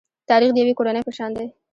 تاریخ 0.29 0.49
د 0.53 0.57
یوې 0.61 0.73
کورنۍ 0.79 1.01
په 1.05 1.13
شان 1.17 1.31
دی. 1.37 1.47